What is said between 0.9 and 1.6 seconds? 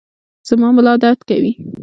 درد کوي